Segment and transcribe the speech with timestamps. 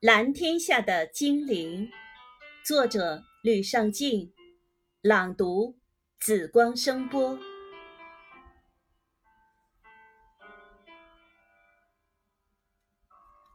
[0.00, 1.90] 蓝天下的精灵，
[2.62, 4.30] 作者吕尚敬，
[5.00, 5.78] 朗读
[6.20, 7.38] 紫光声波。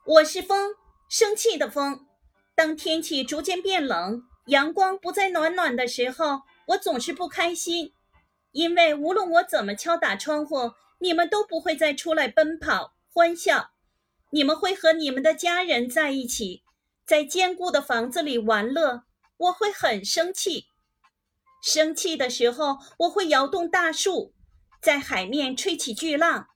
[0.04, 0.74] 我是风，
[1.08, 2.08] 生气的风。
[2.56, 7.94] 当天气逐渐变冷，阳光不再暖暖的时候，我总是不开心，
[8.50, 13.71] 因为无论我怎么敲打窗户，你们都不会再出来奔跑欢笑。
[14.32, 16.64] 你们会和你们的家人在一起，
[17.06, 19.04] 在坚固的房子里玩乐。
[19.38, 20.68] 我会很生气，
[21.64, 24.34] 生气的时候我会摇动大树，
[24.82, 26.48] 在海面吹起巨浪。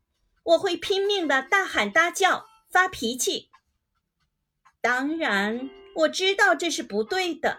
[0.43, 3.49] 我会拼命的大喊大叫，发脾气。
[4.79, 7.57] 当然，我知道这是不对的，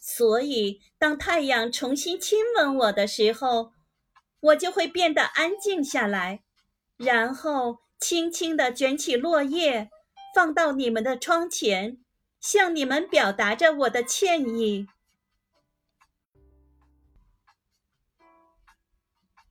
[0.00, 3.72] 所以当太阳重新亲吻我的时候，
[4.40, 6.44] 我就会变得安静下来，
[6.96, 7.78] 然后。
[8.00, 9.90] 轻轻地卷起落叶，
[10.34, 11.98] 放到你们的窗前，
[12.40, 14.86] 向你们表达着我的歉意。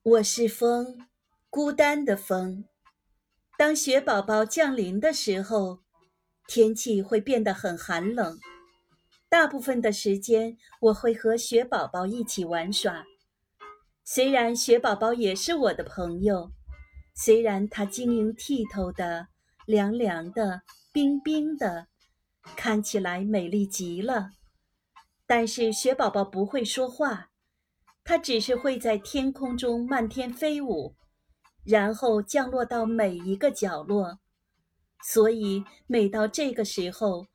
[0.02, 1.08] 我是风，
[1.52, 2.66] 孤单的风。
[3.56, 5.82] 当雪宝宝降临的时候，
[6.48, 8.40] 天气会变得很寒冷。
[9.30, 13.06] 大部分的时间，我会和雪宝宝一起玩耍。
[14.04, 16.52] 虽然雪宝宝也是我的朋友。
[17.22, 19.28] 虽然它晶莹剔透的、
[19.66, 20.62] 凉凉的、
[20.94, 21.88] 冰冰的，
[22.56, 24.30] 看起来美丽极了，
[25.28, 27.32] 但是雪宝宝不会说话，
[28.06, 30.96] 它只是会在天空中漫天飞舞，
[31.66, 34.20] 然后降落到每一个角落。
[35.04, 37.28] 所以每到这个时候，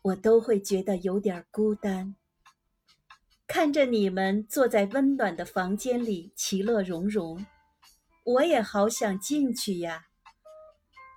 [0.00, 2.16] 我都会觉得有点孤单。
[3.46, 7.44] 看着你们坐在温暖的房间里，其乐融融。
[8.28, 10.08] 我也好想进去呀，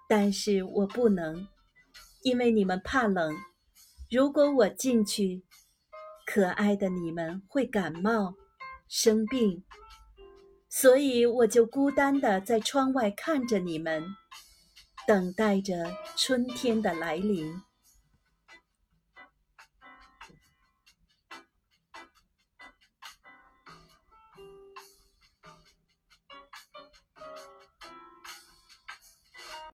[0.08, 1.46] 但是我不能，
[2.24, 3.36] 因为你们怕冷。
[4.10, 5.44] 如果我进去，
[6.26, 8.36] 可爱的你们会感冒、
[8.88, 9.62] 生病，
[10.70, 14.06] 所以我就孤单的在窗外看着你们，
[15.06, 17.62] 等待着春天的来临。